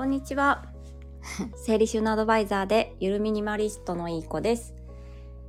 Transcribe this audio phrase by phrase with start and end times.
[0.00, 0.64] こんにちは。
[1.62, 4.74] 整理収納アドバイザーでゆるミニマリストのいい子です。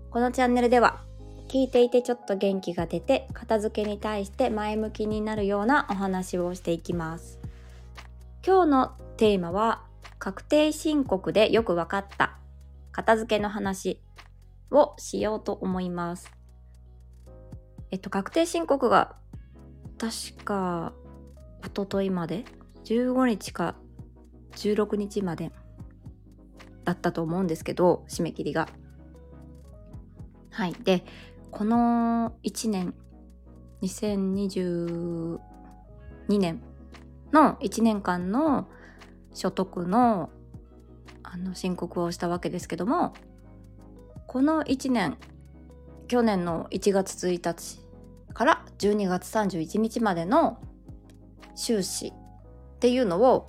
[0.09, 1.05] このチャンネルでは
[1.47, 7.39] 聞いていてちょっと元気が出て片付けに対して前向きになるようなお話をしていきます。
[8.45, 9.85] 今日のテーマは
[10.19, 12.37] 確定申告でよくわかった
[12.91, 14.01] 片付けの話
[14.69, 16.29] をしようと思います。
[17.89, 19.15] えっと、確定申告が
[19.97, 20.91] 確か
[21.63, 22.43] 一昨日まで
[22.83, 23.75] ？15日か
[24.55, 25.51] 16日まで
[26.83, 28.67] だったと思うんですけど締め切りが。
[30.51, 31.05] はいで
[31.49, 32.93] この1年
[33.81, 35.39] 2022
[36.29, 36.61] 年
[37.31, 38.67] の1年間の
[39.33, 40.29] 所得の
[41.23, 43.13] あの申告をしたわけですけども
[44.27, 45.17] この1年
[46.07, 47.79] 去年の1月1日
[48.33, 50.59] から12月31日までの
[51.55, 52.13] 収支っ
[52.79, 53.47] ていうのを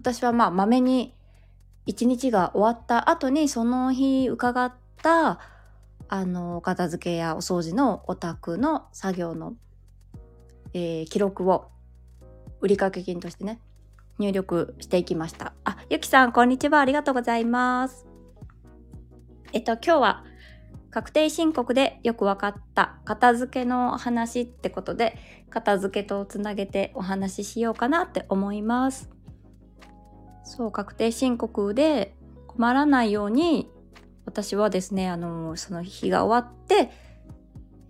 [0.00, 1.14] 私はまあまめに
[1.84, 5.38] 一日が終わった後にその日伺った
[6.08, 9.54] あのお片付けやお掃除のお宅の作業の、
[10.72, 11.68] えー、記録を
[12.62, 13.60] 売掛金としてね
[14.18, 15.52] 入力していきました。
[15.64, 16.80] あゆきさんこんにちは。
[16.80, 18.06] ありがとうございます。
[19.52, 20.24] えっと今日は
[20.90, 25.18] 確定申告でよく分かった片付けの話ってことで
[25.50, 29.19] 片付けとつなげてお話ししようかなって思います。
[30.44, 32.14] そう確定申告で
[32.46, 33.68] 困らないように
[34.26, 36.90] 私はですねあのその日が終わって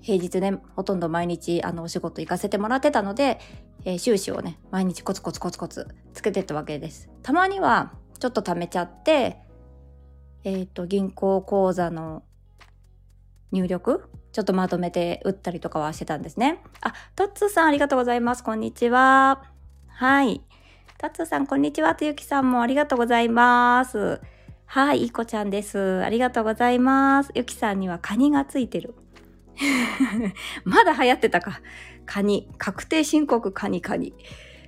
[0.01, 3.39] 平日ねほとんど毎日あのお仕事行かせてもらってたので、
[3.85, 9.39] えー、収支をね毎日コツコツコツコツつけてったわけですたまにはちょっと貯めちゃって
[10.45, 12.23] えっ、ー、と銀行口座の
[13.53, 16.63] 入力ちょっとまとめて打ったりとかはしてたんですね。
[16.83, 18.45] あ、トッツーさんありがとうございます。
[18.45, 19.43] こんにちは。
[19.89, 20.41] はい。
[21.01, 21.95] トッツさんこんにちは。
[21.95, 24.21] とゆきさんもありがとうございます。
[24.67, 26.05] はい、いこちゃんです。
[26.05, 27.31] ありがとうございます。
[27.35, 28.95] ゆきさんにはカニがついてる。
[30.65, 31.63] まだ流行ってたか。
[32.05, 32.51] カニ。
[32.59, 34.13] 確定申告カニカニ。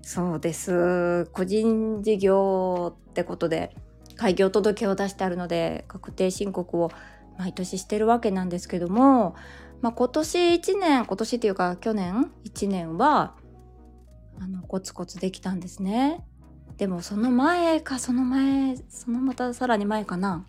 [0.00, 1.26] そうです。
[1.34, 3.76] 個人事業ってことで、
[4.16, 6.90] 開業届を出してあるので、確定申告を
[7.36, 9.36] 毎年してるわけなんですけども、
[9.82, 13.34] まあ、今年1年今年っていうか去年1年は
[14.42, 16.26] あのコツコツできたんですね。
[16.76, 20.44] でもその前かその前そのまたさらに前かな。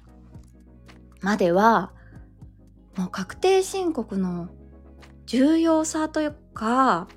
[1.21, 1.93] までは
[2.97, 4.49] もう確定申告の
[5.27, 7.07] 重要さというか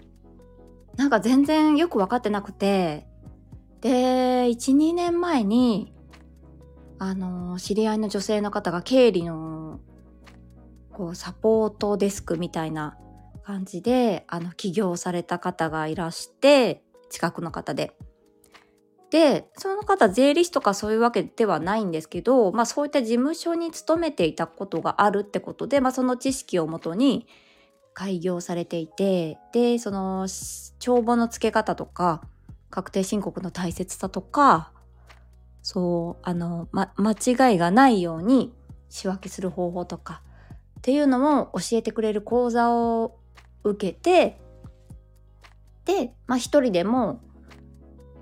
[0.97, 3.07] なんか全然よく分かってなくて
[3.81, 5.95] で12年前に
[6.99, 9.81] あの知り合いの女性の方が経理の
[10.93, 12.99] こうサポートデスクみたいな
[13.47, 17.97] 感じであの起業された方がいらして近くの方で。
[19.11, 27.29] でその方税理士とかそういうわけではないんですけど、まあ、そういった事務所に勤めていたことがあるってことで、まあ、その知識をもとに
[27.95, 30.27] 開業されていてでその
[30.81, 32.23] 帳簿の付け方とか
[32.69, 34.73] 確定申告の大切さとか
[35.63, 38.53] そうあの、ま、間違いがないように
[38.89, 40.21] 仕分けする方法とか
[40.81, 43.21] っていうのも教えてくれる講座を
[43.71, 44.39] 受けて
[45.85, 47.21] で、まあ、一人でも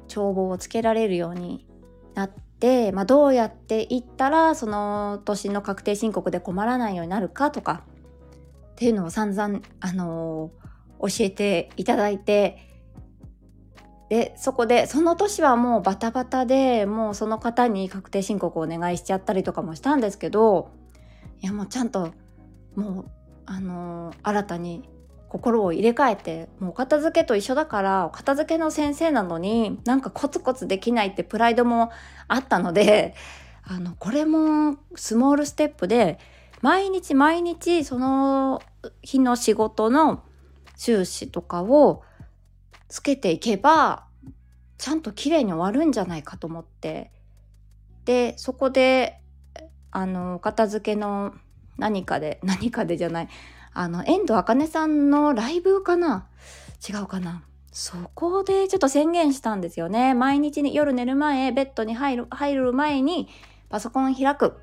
[0.08, 1.66] 帳簿をつけられるように
[2.14, 7.84] なって、まあ、どうやっていったらその年の確定申告で困らないようになるかとか
[8.72, 12.70] っていうのを散々、あのー、教えていただいて
[14.10, 20.70] でそこでその年はもうバタバタでもうその方に確定申告をお願いしちゃったりとかもしたんですけど
[21.40, 22.12] いやもうちゃんと
[22.76, 23.10] もう
[23.46, 24.88] あのー、新たに
[25.34, 31.90] 心を入れ替えてもう片付けと一緒だから片付けの先生なのになんかコツコツできないってプライドも
[32.28, 33.16] あったので
[33.66, 36.20] あのこれもスモールステップで
[36.62, 38.62] 毎日毎日その
[39.02, 40.22] 日の仕事の
[40.76, 42.04] 収支とかを
[42.86, 44.06] つけていけば
[44.78, 47.10] ちゃんと綺麗に終わるんじゃないかと思って。
[48.04, 49.18] でそこで
[49.90, 51.34] あの片付けの
[51.76, 53.28] 何かで何かでじゃない。
[53.74, 56.28] あの遠藤茜さんのライブかな？
[56.88, 57.42] 違うかな？
[57.72, 60.14] そこでちょっと宣言したんですよね。
[60.14, 63.28] 毎日に夜寝る前ベッドに入る入る前に
[63.68, 64.54] パソコン開く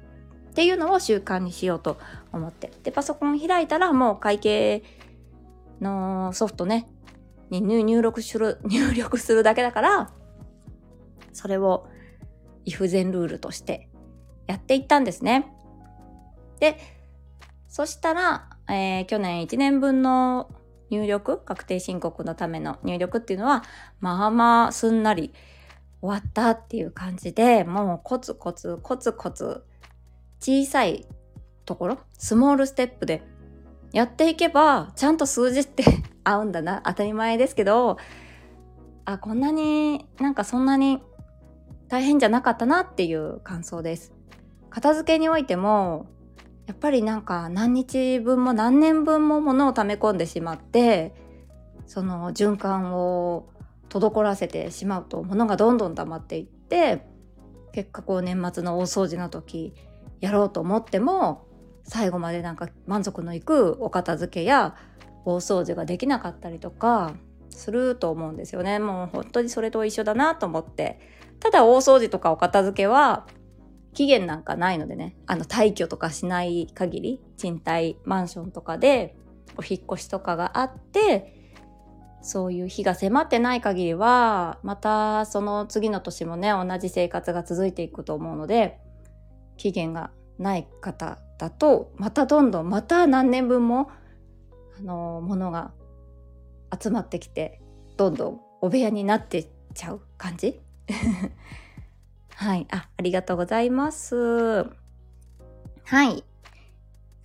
[0.52, 1.98] っていうのを習慣にしようと
[2.32, 2.72] 思って。
[2.84, 4.84] でパソコン開いたらもう会計
[5.82, 6.88] のソフトね。
[7.60, 10.14] に入力する、 入力するだけだから、
[11.34, 11.88] それを
[12.66, 13.90] if 全ルールとして
[14.48, 15.54] やっていったんですね。
[16.60, 16.78] で、
[17.68, 20.50] そしたら、えー、去年1年分の
[20.90, 23.64] 入力、確定申告のための入力っていうのは、
[24.00, 25.34] まあまあすんなり
[26.02, 29.64] 終わったっていう感じでもうコツコツコツコツ
[30.40, 31.06] 小さい
[31.66, 33.22] ところスモールステップで
[33.94, 35.84] やっていけばちゃんと数字って
[36.24, 36.82] 合うんだな。
[36.86, 37.98] 当たり前ですけど
[39.06, 41.02] あこんなになんかそんなに
[41.88, 44.14] 大変じゃなかったなっていう感想です。
[44.70, 46.08] 片付けにおいても
[46.72, 51.14] やっぱりなんか何日分も何年分も物を溜め込んでしまって
[51.86, 53.50] その循環を
[53.90, 57.06] 滞らせてしまうと物がどんどん溜まっていって
[57.74, 59.74] 結果こう年末の大掃除の時
[60.22, 61.46] やろうと思っても
[61.84, 64.78] 最後までなんか満足のいくお片付けや
[65.26, 67.16] 大掃除ができなかったりとか
[67.50, 68.80] すると思うんですよね。
[68.80, 71.02] もう本当にそれと一緒だなと思って。
[71.42, 73.28] ただ大掃除とかお片付けは
[73.94, 79.16] 期限なんかないのでねあの退去とかしない限り賃貸マンションとかで
[79.58, 81.36] お引越しとかがあって
[82.22, 88.80] そういう日が迫ってない限りはまたその次の年もね同じ生活が続いていくと思うので
[89.58, 93.90] 期限がない方だとまたどんどんまた何年分も
[94.80, 95.72] あのものが
[96.80, 97.62] 集まってきて
[97.98, 100.60] どんどんお部屋になってっちゃう感じ？
[102.42, 102.66] はい。
[102.72, 104.16] あありがとうございます。
[104.16, 106.24] はい。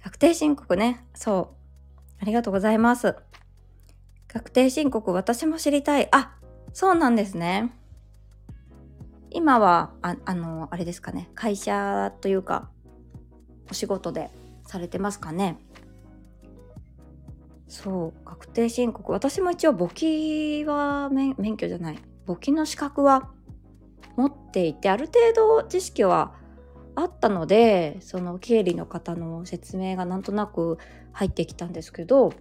[0.05, 1.07] 確定申告ね。
[1.15, 2.17] そう。
[2.21, 3.17] ありがとうございます。
[4.29, 6.11] 確定申告私も知りたい。
[6.13, 6.37] あ
[6.75, 7.73] そうなんですね。
[9.31, 11.31] 今はああのあれですかね。
[11.35, 12.69] 会社というか
[13.71, 14.29] お仕事で
[14.67, 15.57] されてますかね。
[17.69, 18.25] そう。
[18.27, 19.13] 確定申告。
[19.13, 21.99] 私も一応簿記は免許じゃない。
[22.27, 23.31] 簿記の資格は
[24.17, 26.35] 持っていてある程度知識は
[26.95, 30.79] あったのでその経理の方の説明がなんとなく
[31.13, 32.33] 入ってきたんですけど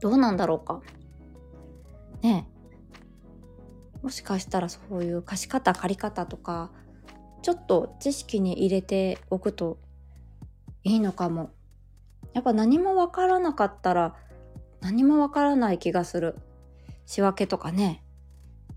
[0.00, 0.82] どうなんだろうか。
[2.22, 2.48] ね
[4.02, 6.70] もしかしたらそういう貸し方借り方とか
[7.42, 9.78] ちょっと知識に入れておくと
[10.84, 11.50] いいのかも。
[12.32, 14.14] やっぱ何もわからなかったら
[14.80, 16.36] 何もわからない気がする。
[17.06, 18.04] 仕分けとかね。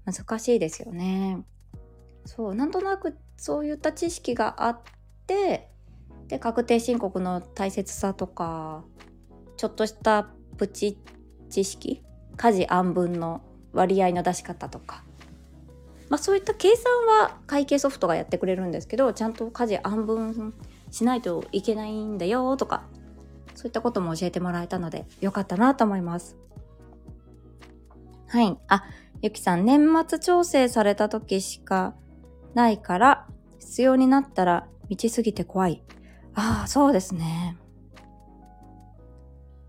[0.06, 1.44] 難しいですよね。
[2.30, 4.80] そうなんとなくそういった知識があっ
[5.26, 5.68] て
[6.28, 8.84] で確定申告の大切さとか
[9.58, 11.00] ちょっとしたプチ
[11.50, 12.04] 知識
[12.38, 13.42] 家事案分の
[13.74, 15.04] 割合の出し方とか。
[16.10, 16.86] まあ、そういった計算
[17.22, 20.56] は会計ソフトがやってくれるんですけどちゃんと家事案分
[20.90, 22.84] しないといけないんだよとか
[23.54, 26.36] そういったことも教えてもらえたのでよかったなと思います。
[28.28, 28.58] はい。
[28.68, 28.84] あ
[29.22, 31.94] ゆきさん年末調整された時しか
[32.54, 33.28] ないから
[33.60, 35.84] 必要になったら道すぎて怖い。
[36.34, 37.58] ああそうですね。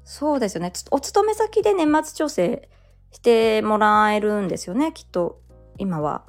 [0.05, 0.73] そうですよね。
[0.91, 2.69] お勤め先で年末調整
[3.13, 5.41] してもらえるんですよねきっと
[5.79, 6.25] 今は。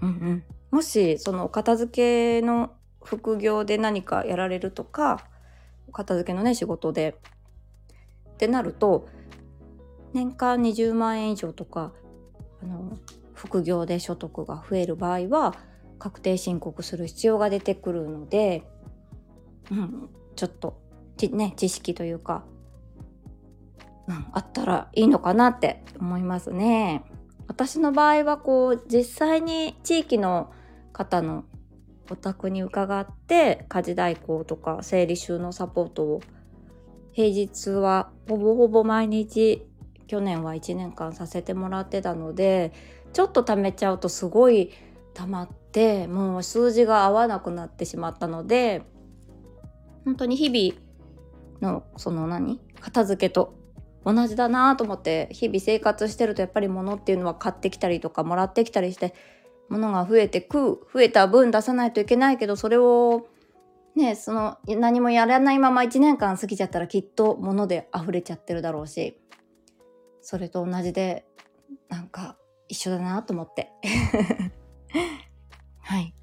[0.00, 0.44] うんうん。
[0.70, 2.72] もしそのお片付けの
[3.04, 5.26] 副業で何かやられるとか
[5.92, 7.16] 片付けのね仕事で。
[8.34, 9.06] ってなると
[10.12, 11.92] 年間20万円以上とか
[12.62, 12.98] あの
[13.42, 15.56] 副業で所得が増える場合は
[15.98, 18.62] 確定申告する必要が出てくるので、
[19.68, 20.80] うん、ちょっと
[21.32, 22.44] ね、知識というか、
[24.06, 27.04] うん、あったらいいのかなって思いますね。
[27.48, 30.52] 私の場合はこう実際に地域の
[30.92, 31.44] 方の
[32.10, 36.20] お宅に伺って家事代行とか整理収納サポートを
[37.12, 39.66] 平日はほぼほぼ毎日
[40.06, 42.72] 去年は1年間させてもらってたので
[43.12, 44.72] ちょっと貯めちゃうとすごい
[45.14, 48.82] 溜まってもう数字が合わなくなってしまったので
[50.04, 50.80] 本当に日々
[51.60, 53.54] のその何片付けと
[54.04, 59.14] 同じだなと思って日々生活してるとやっぱり物っていうのは買ってきたりとかもらってきたりして
[59.68, 63.28] 物が増えてく増えた分出さないといけないけどそれを
[63.94, 69.18] ねその何もやらないまま1年間過ぎちゃったらきっと物で溢れちゃってるだろうし
[70.20, 71.24] それと同じで
[71.88, 72.36] なんか
[72.72, 73.70] 一緒だなと思って。
[75.80, 76.14] はい。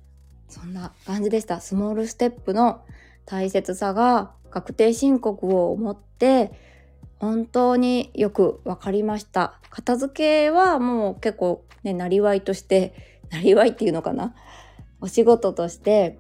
[0.48, 1.62] そんな感じでした。
[1.62, 2.82] スモールステップの
[3.28, 6.52] 大切さが確定申告を持って
[7.20, 9.60] 本当によく分かりました。
[9.70, 12.96] 片付けはもう結構ねなりわいとして
[13.30, 14.34] なりわいっていうのかな？
[15.02, 16.18] お仕事として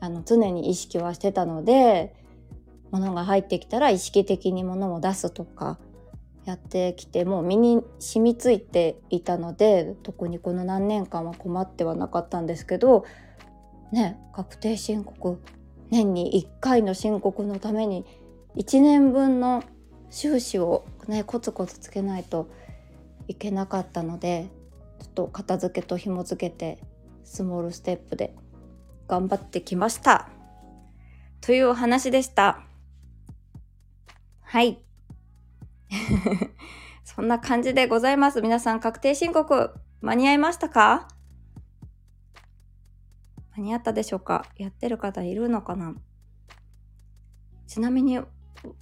[0.00, 2.14] あの常に意識はしてたので
[2.90, 5.78] 物が入ってきたら意識的に物を出すとか
[6.46, 13.04] やってきてもう身に染みついていたので特にこの何年間は困ってはなかったんですけど
[13.92, 15.42] ね確定申告
[15.90, 18.06] 年に1回の申告のために
[18.56, 19.64] 1年分の
[20.10, 22.48] 収支をねコツコツつけないと
[23.26, 24.48] いけなかったので
[25.00, 26.78] ちょっと片付けと紐付けて
[27.24, 28.34] スモールステップで
[29.08, 30.28] 頑張ってきました。
[31.40, 32.60] というお話でした。
[34.42, 34.85] はい。
[37.04, 38.42] そんな感じでございます。
[38.42, 41.08] 皆さん確定申告間に合いましたか？
[43.56, 44.46] 間に合ったでしょうか？
[44.56, 45.94] やってる方いるのかな？
[47.66, 48.18] ちなみに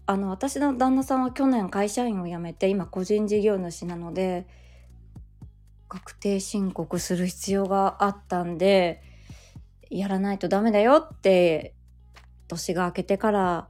[0.06, 4.46] あの私の旦那さんは去年会社員を辞めて今個人事業主なので
[5.88, 9.02] 確定申告する必要があったんで
[9.90, 11.74] やらないとダメだよって
[12.48, 13.68] 年が明けてから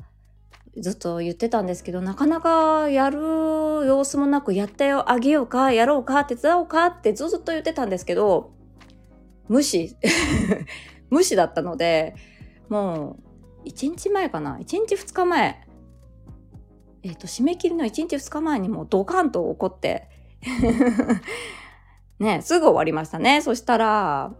[0.78, 8.52] ずっと言ってたんですけどなかなかやる様子もなくやってあげようかやろうか手伝おうかってずっと言ってたんですけど
[9.48, 9.96] 無視
[11.10, 12.16] 無視だったので
[12.68, 13.18] も
[13.64, 15.66] う1日前かな1日2日前
[17.02, 20.08] えっ、ー、と締め切りの1日2日前にもうドカンと怒って
[22.18, 23.40] ねすぐ終わりましたね。
[23.42, 24.32] そしたら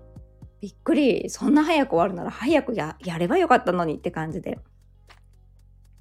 [0.61, 4.59] びっくりそんな早く終わるなら早くややればよかったのにって感じで。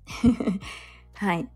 [1.16, 1.48] はい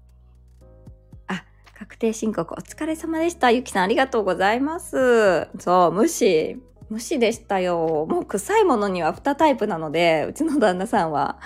[1.27, 1.43] あ
[1.77, 8.05] 確定申告お疲れ様でしたゆきさんありがとうございますそう無視無視でしたよ。
[8.09, 11.39] もう臭いものには2タイプなので、うちの旦那さんは。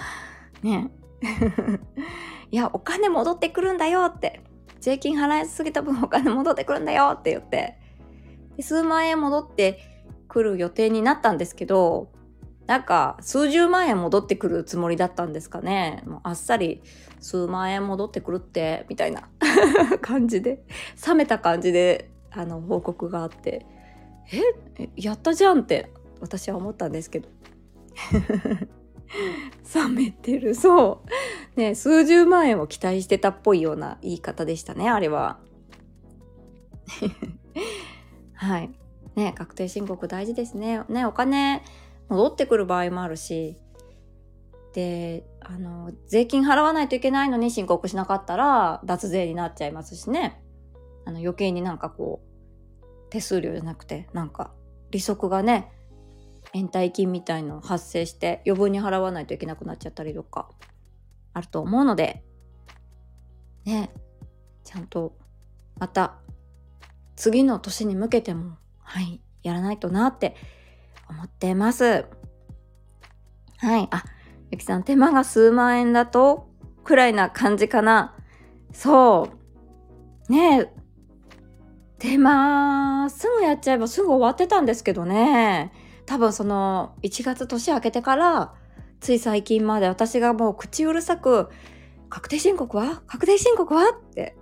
[0.62, 0.92] ね。
[2.52, 4.42] いや、お金戻ってくるんだよって。
[4.80, 7.78] 税金払いすぎた分お金戻ってくるんだよって言って。
[8.60, 9.80] 数万円戻って
[10.28, 12.10] くる予定になったんですけど、
[12.72, 16.04] なんか数十万円戻ってくるつもりだったんですかね。
[16.06, 16.82] もうあっさり
[17.20, 19.28] 数万円戻ってくるって、みたいな。
[20.00, 20.64] 感じで、
[21.06, 23.66] 冷めた感じで、あの、報告があって。
[24.80, 24.90] え？
[24.96, 27.28] やったじゃんって私は思ったんですけど。
[29.76, 30.56] 冷めてる。
[30.56, 31.04] そ
[31.58, 31.60] う。
[31.60, 35.42] ね数十万円を期待してたっぽいような言い方でしたねあれは。
[38.32, 38.72] はい。
[39.18, 40.84] ね確定申告大事ですね。
[40.88, 41.64] ねお金
[42.12, 43.58] 戻ってくる場合もあるし
[44.74, 50.42] であの税金払わないといけないのに申告しなかったら脱税になっちゃいますしね。
[51.06, 54.52] あの余計になんかこう手数料じゃなくてなんか
[54.92, 55.72] 利息がね
[56.54, 60.50] 延滞金みたいの発生して余分に払わないといけなくなっちゃったりとか
[61.34, 62.24] あると思うので
[63.66, 63.90] ね
[64.64, 65.18] ちゃんと
[65.80, 66.20] また
[67.16, 70.36] 次の年に向けてもはいやらないとなって
[71.12, 72.06] 思ってます。
[73.58, 73.88] はい。
[73.92, 74.04] あ
[74.50, 76.50] ゆきさん手間が数万円だと
[76.84, 78.16] くらいな感じかな。
[78.74, 79.30] そ
[80.30, 80.32] う。
[80.32, 80.70] ねえ。
[82.00, 85.72] 手間すぐやっちゃえばすぐ終わってたんですけどね。
[86.06, 88.54] 多分その1月年明けてから
[89.00, 91.50] つい最近まで私がもう口うるさく
[92.10, 93.04] 確定申告は？
[93.06, 93.92] 確定申告は？
[93.92, 94.36] って。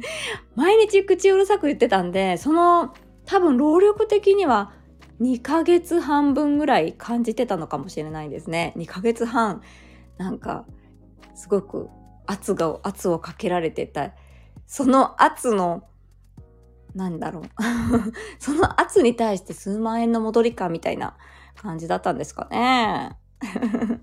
[0.54, 2.94] 毎日口うるさく言ってたんでその
[3.26, 4.72] 多分労力的には
[5.20, 8.72] 2ヶ月半分ぐらい感じてたのかもしれないですね。
[8.76, 9.62] 2ヶ月半。
[10.16, 10.66] なんか
[11.34, 11.88] すごく
[12.26, 14.12] 圧が圧をかけられてた。
[14.66, 15.84] その圧の
[16.94, 17.44] なんだろう。
[18.38, 21.16] その圧に対して数万円の戻りかみたいな
[21.56, 23.16] 感じだったんですかね。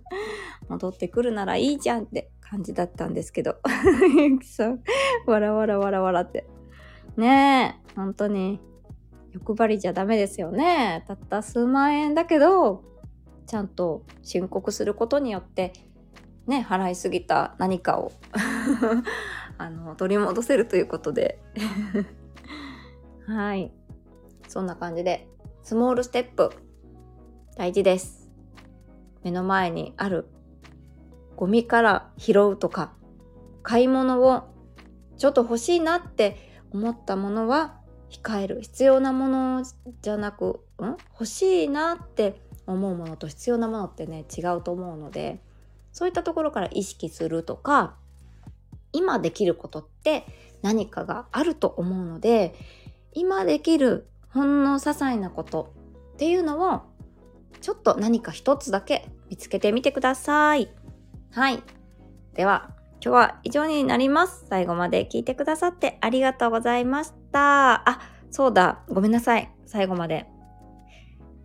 [0.69, 3.57] 戻ってくるならいいじゃんって感じだったんですけど。
[4.43, 4.81] そう。
[5.27, 6.47] わらわらわらわらって。
[7.17, 7.93] ねえ。
[7.95, 8.59] 本当に。
[9.33, 12.83] 欲張りじゃダメですよねたった数万円だけど
[13.45, 15.73] ちゃんと申告することによって
[16.47, 18.11] ね払いすぎた何かを
[19.57, 21.39] あの取り戻せるということで
[23.27, 23.71] はい。
[24.47, 25.27] そんな感じで、
[25.63, 26.51] スモールステップ、
[27.57, 28.29] 大事です。
[29.23, 30.27] 目の前にある
[31.35, 32.93] ゴミから拾うとか、
[33.63, 34.43] 買い物を
[35.17, 36.37] ちょっと欲しいなって
[36.71, 38.61] 思ったものは控える。
[38.61, 39.63] 必要なもの
[40.01, 40.85] じゃなく、ん？
[41.13, 45.41] 欲しいなって思うものと必要なものってね、違うと思うので、
[45.91, 47.95] そういったところから意識するとか、
[48.93, 50.25] 今できることって
[50.61, 52.55] 何かがあると思うので、
[53.13, 55.73] 今できるほんの些細なこと
[56.13, 56.81] っていうのを
[57.61, 60.69] ちょっと何か一つだけ見つけてみてください。
[61.31, 61.63] はい。
[62.33, 64.45] では、今日は以上になります。
[64.49, 67.87] 最後まで聞いてくださってありがとうございました。
[67.89, 67.99] あ、
[68.31, 68.83] そうだ。
[68.89, 69.51] ごめんなさい。
[69.65, 70.27] 最後まで。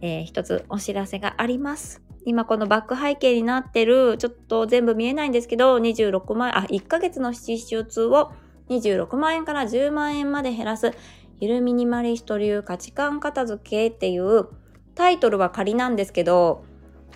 [0.01, 2.03] えー、一つお知らせがあります。
[2.25, 8.33] 今このバック背景になってる、ちょっと全部見えないんですけど、26万、あ、1ヶ月の支出を
[8.69, 10.93] 26万円から10万円まで減らす
[11.41, 14.49] ゆるミニマリスト流価値観片付けっていう
[14.95, 16.65] タイトルは仮なんですけど、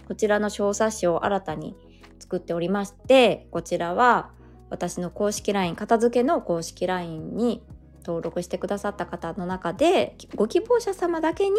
[0.09, 1.77] こちらの小冊子を新たに
[2.19, 4.31] 作っておりまして、こちらは
[4.71, 7.63] 私の公式 LINE、片付けの公式 LINE に
[8.05, 11.57] 登録してくださった方の中でご希望者様だけに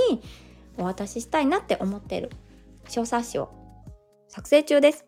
[0.77, 2.29] お渡ししたいなって思ってる
[2.87, 3.49] 小冊子を
[4.29, 5.05] 作成中です。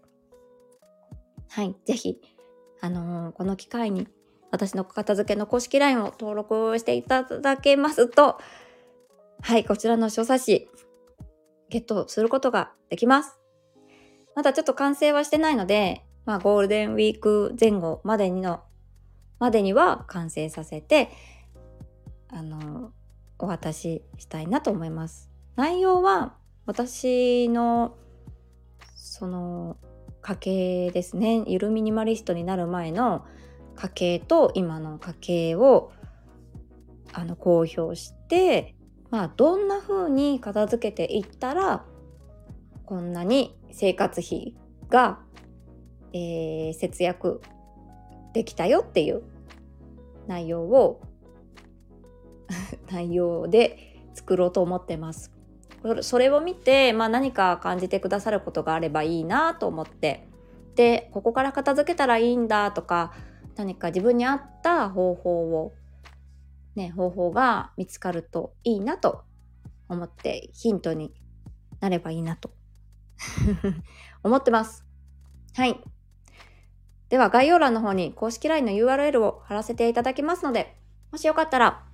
[1.49, 2.17] はい、ぜひ、
[2.81, 4.07] あのー、この機会に
[4.51, 8.39] 私の片付けの公式 LINE を登録していただけますと、
[9.41, 10.69] はい、こちらの小冊子、
[11.69, 13.38] ゲットすることができます。
[14.35, 18.61] まだちょっと完成はしてないので、まあ、ゴールデンウィーク前後までにの、
[19.39, 21.09] までには完成させて、
[22.29, 22.91] あの、
[23.39, 25.29] お渡ししたいなと思います。
[25.55, 27.97] 内容は、私の、
[28.95, 29.77] その、
[30.21, 31.43] 家計ですね。
[31.47, 33.25] ゆるミニマリストになる前の
[33.75, 35.91] 家計と今の家計を、
[37.13, 38.75] あの、公表して、
[39.09, 41.85] まあ、どんな風に片付けていったら、
[42.85, 44.55] こんなに生活費
[44.89, 45.19] が、
[46.13, 47.41] えー、節約
[48.33, 49.23] できたよっていう
[50.27, 51.01] 内容を
[52.91, 55.31] 内容で作ろうと思ってます。
[56.01, 60.27] それを見て、まあ、何か感じてくださることがあればいいなと思って
[60.75, 63.13] でここから片付けたらいいんだとか
[63.55, 65.73] 何か自分に合った方法を
[66.75, 69.23] ね方法が見つかるといいなと
[69.87, 71.13] 思ってヒントに
[71.79, 72.51] なればいいなと
[74.23, 74.85] 思ってます。
[75.55, 75.79] はい。
[77.09, 80.75] では概要欄の方に公式 LINE の URL を貼らせていただきますので、
[81.11, 81.85] もしよかったら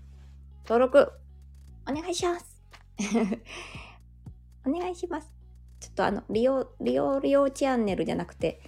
[0.64, 1.12] 登録
[1.90, 2.62] お願いします。
[4.66, 5.32] お願いします。
[5.80, 8.62] ちょっとあの、利用、利用、利用チャンネルじゃなくて、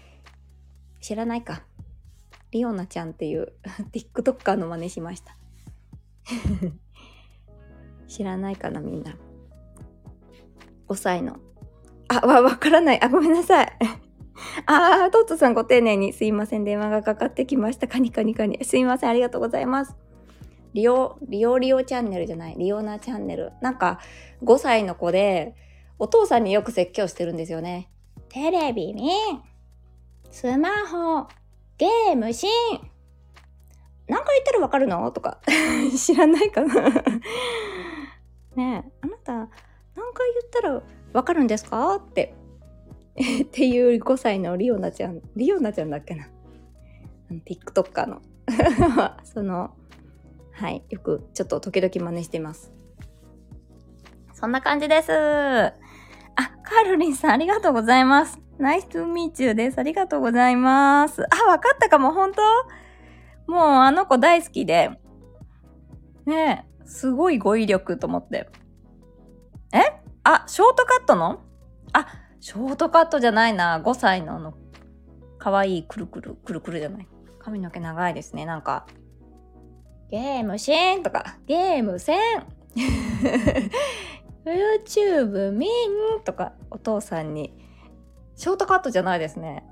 [1.01, 1.63] 知らないか。
[2.51, 3.53] リオナちゃんっていう
[3.91, 5.35] TikToker の真似しました。
[8.07, 9.17] 知らないかな、みんな。
[10.87, 11.39] 5歳の
[12.09, 13.03] あ、わ、わからない。
[13.03, 13.73] あ、ごめんなさい。
[14.65, 16.63] あー、トットさんご丁寧にすいません。
[16.63, 17.87] 電話がかかってきました。
[17.87, 18.63] カニカニカニ。
[18.63, 19.09] すいません。
[19.09, 19.95] ありがとうございます。
[20.73, 22.55] リオ、リオリオチャンネルじゃない。
[22.57, 23.53] リオナチャンネル。
[23.61, 23.99] なんか、
[24.43, 25.55] 5歳の子で、
[25.99, 27.89] お父さんによく説教してるんですよね。
[28.29, 29.09] テレビ見
[30.29, 31.27] スマホ、
[31.77, 32.49] ゲームしん
[34.07, 35.09] 何回言ったらわかるの？
[35.11, 35.39] とか。
[35.97, 36.89] 知らないかな
[38.55, 39.47] ねえ、あなた、何
[40.13, 40.83] 回言ったら
[41.17, 41.95] わかるんですか？
[41.95, 42.35] って。
[43.17, 45.19] っていう5歳のリオナちゃん。
[45.35, 46.27] リオナちゃんだっけな
[47.31, 48.21] ？TikToker の。
[49.25, 49.71] その
[50.51, 52.71] はいよくちょっと時々真似しています。
[54.33, 55.11] そんな感じです。
[55.11, 55.73] あ
[56.35, 58.39] カールリンさんありがとうございます。
[58.59, 59.79] ナイストゥーミーチューです。
[59.79, 61.23] ありがとうございます。
[61.23, 62.31] あわかったかも本
[63.47, 63.51] 当？
[63.51, 64.91] もうあの子大好きで。
[66.27, 68.47] ねえすごい語彙力と思って。
[69.73, 69.79] え？
[70.29, 71.39] あ、ショートカットの？
[71.93, 72.05] あ、
[72.41, 73.79] ショートカットじゃないな。
[73.79, 74.55] 5歳のあの、
[75.39, 77.07] かわいいくるくる、くるくるじゃない。
[77.39, 78.45] 髪の毛長いですね。
[78.45, 78.87] なんか、
[80.11, 82.19] ゲームしんとか、ゲームせん
[84.45, 85.69] YouTube みん
[86.25, 87.53] とか、お父さんに、
[88.35, 89.63] ショートカットじゃないですね。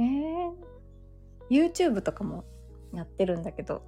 [0.00, 0.52] えー、
[1.48, 2.44] YouTube とかも
[2.92, 3.82] やってるんだけど。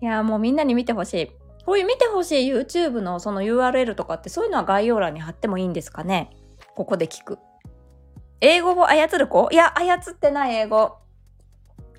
[0.00, 1.30] いやもうみんなに見てほしい。
[1.64, 6.30] こういう見てほしい YouTube のその URL とかってそういうのは概要欄に貼ってもいいんですかね？
[6.74, 7.38] ここで聞く。
[8.40, 9.48] 英語を操る子？
[9.50, 10.98] いや、操ってない英語。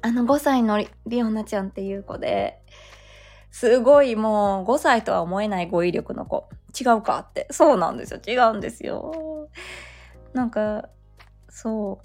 [0.01, 2.61] あの5歳のリオナちゃんっていう子で、
[3.51, 6.47] すごいもう5歳とは思えない語彙力の子。
[6.79, 7.47] 違うかって。
[7.51, 8.19] そうなんですよ。
[8.25, 9.49] 違うんですよ。
[10.33, 10.89] なんか、
[11.49, 12.01] そ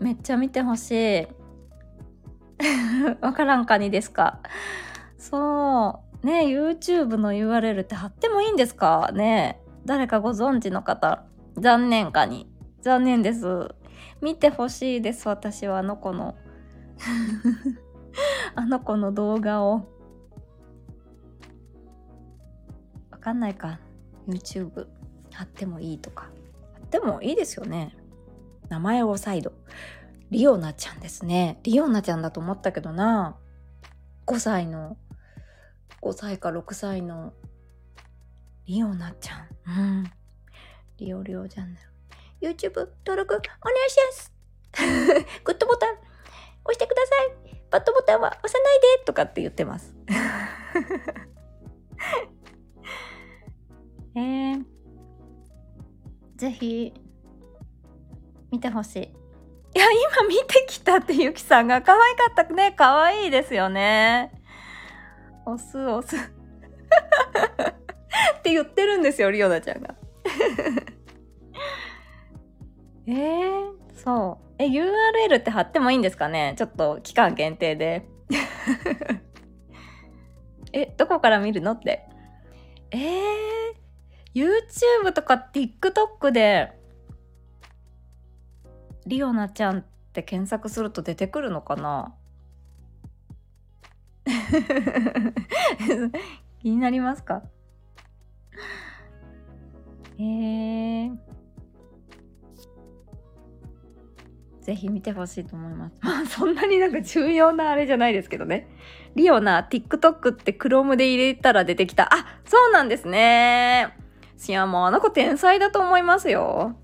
[0.00, 0.04] う。
[0.04, 1.26] めっちゃ見てほしい。
[3.20, 4.40] わからんかにですか
[5.24, 6.26] そう。
[6.26, 9.10] ね YouTube の URL って貼ってもいいんですか？
[9.14, 11.24] ね誰かご存知の方。
[11.56, 12.50] 残念かに。
[12.82, 13.68] 残念です。
[14.20, 16.34] 見てほしいです、私はあの子の。
[18.54, 19.86] あの子の動画を。
[23.10, 23.80] わかんないか。
[24.28, 24.86] YouTube
[25.32, 26.24] 貼ってもいいとか。
[26.74, 27.96] 貼ってもいいですよね。
[28.68, 29.52] 名前を再度。
[30.30, 31.60] リオナちゃんですね。
[31.62, 33.36] リオナちゃんだと思ったけどな。
[34.26, 34.96] 5歳の
[36.04, 37.32] 5歳か6歳の
[38.66, 39.48] リオナちゃん。
[39.66, 40.04] うん。
[40.98, 41.80] リオリオチャンネ
[42.40, 42.52] ル。
[42.52, 43.44] YouTube 登録お願
[43.86, 44.34] いします
[45.44, 49.94] グッドボタン押してくださいバッドボタンは押さないでとかって言ってます。
[54.16, 54.64] えー、
[56.36, 56.92] ぜひ
[58.52, 59.02] 見てほしい。
[59.02, 62.74] いや、今見てきたってゆきさんが可愛かったね。
[62.76, 64.43] 可愛いですよね。
[65.46, 66.16] 押す押す
[68.38, 69.94] って言ってるんですよ、リオナちゃんが
[73.06, 74.44] えー、そう。
[74.58, 76.54] え、URL って貼ってもいいんですかね？
[76.56, 78.06] ちょっと期間限定で。
[80.72, 82.08] え、どこから見るのって。
[82.90, 83.74] えー、
[84.34, 86.72] YouTube とか TikTok で、
[89.06, 92.14] リオナちゃんって検索すると出てくるのかな？
[96.60, 97.42] 気になりますか？
[100.18, 101.16] えー、
[104.60, 105.96] ぜひ見てほしいと思います。
[106.00, 108.68] まあそんなになんか重要なあれじゃないですけどね。
[109.16, 112.04] リオナ、TikTok って Chrome で入れたら出てきた。
[112.14, 113.96] あ、そうなんですね。
[114.48, 116.76] いやもうあの子天才だと思いますよ。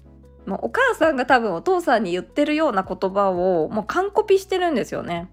[0.46, 5.30] もうお母さんが多分お父さんに言ってるような言葉をもう完コピしてるんですよね。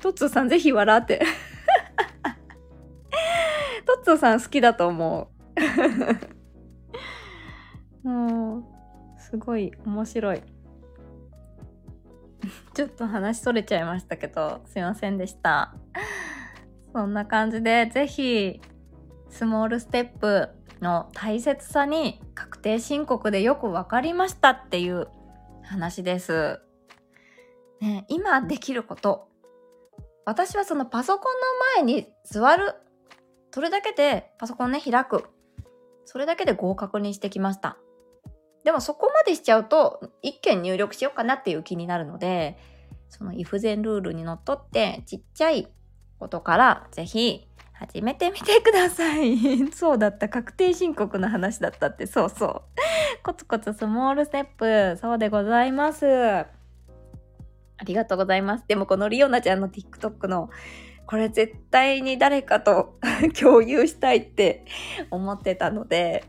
[0.00, 1.22] トッツーさんぜひ笑って。
[3.84, 5.30] トッツーさん好きだと思
[8.04, 8.08] う。
[8.08, 8.64] もう、
[9.20, 10.42] すごい面白い。
[12.74, 15.74] ちょっと話それちゃいましたけど、すいませんでした。
[16.92, 18.60] そんな感じで、ぜひ、
[19.30, 25.08] スモールステップの大切さに確定申告でよく分かりましたっていう
[25.62, 26.60] 話です。
[27.80, 29.28] ね、今できること。
[30.26, 32.74] 私はそのパソコンの前に座る。
[33.54, 35.26] それだけでパソコンね、開く。
[36.06, 37.78] それだけで合格にしてきました。
[38.64, 42.58] でもそこまでしちゃうと、一件入力しようかなっていう気になるので、
[43.08, 45.68] その if 全ルールにのっとって、ちっちゃい
[46.18, 49.38] ことからぜひ始めてみてください。
[49.70, 50.28] そうだった。
[50.28, 52.62] 確定申告の話だったって、そうそう。
[53.22, 56.04] コツコツスモールステップ、そうでございます。
[56.08, 56.48] あ
[57.84, 58.64] りがとうございます。
[58.66, 60.50] でもこのリオナちゃんの TikTok の
[61.06, 62.98] これ絶対に誰かと
[63.38, 64.64] 共有したいって
[65.10, 66.24] 思ってたので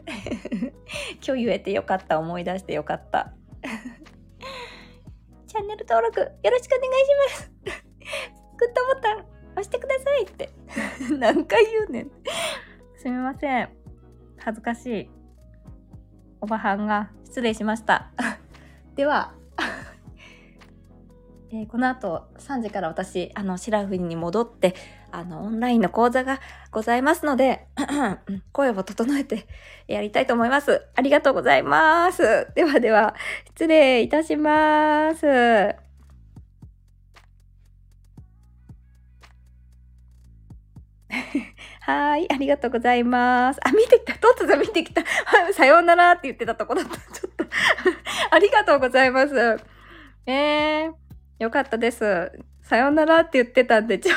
[1.26, 3.34] 今日言えてよかった思い出してよかった
[5.48, 7.10] チャンネル登録よろしくお願いし
[7.66, 7.84] ます
[8.58, 10.50] グッドボタン押してくださいって
[11.18, 12.12] 何回言うねん
[12.98, 13.86] すみません
[14.46, 15.10] 恥ずかしい。
[16.40, 18.12] おばはんが失礼しました。
[18.96, 19.34] では。
[21.52, 24.76] えー、この後3時から私、あの、シラフに戻って、
[25.12, 26.40] あの、オンラインの講座が
[26.72, 27.68] ございますので、
[28.52, 29.48] 声を整えて
[29.88, 30.88] やりたいと思います。
[30.96, 32.48] ありがとうございます。
[32.56, 33.16] ではでは、
[33.50, 35.26] 失礼いたします。
[41.82, 43.60] はい、ありがとうございます。
[43.64, 44.18] あ、見てきた。
[44.18, 45.04] とつざ見てきた。
[45.54, 46.96] さようならって言ってたとこだった。
[46.98, 47.46] ちょっと
[48.32, 49.36] ありがとうございます。
[50.26, 51.05] えー。
[51.40, 52.32] よかったです。
[52.62, 54.16] さようならって言ってたんで、ちょ、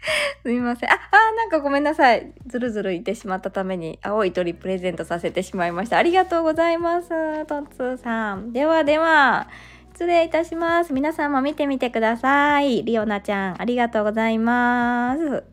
[0.42, 0.90] すみません。
[0.90, 0.98] あ、あ、
[1.36, 2.32] なんかごめんなさい。
[2.46, 5.98] ずるずるいてしまったために、青い鳥プレゼントさせてしまいました。
[5.98, 7.08] ありがとうございます。
[7.46, 8.52] トンツーさん。
[8.52, 9.48] ではでは、
[9.92, 10.92] 失礼いたします。
[10.92, 12.84] 皆さんも見てみてください。
[12.84, 15.44] りおなちゃん、ありがとうございます。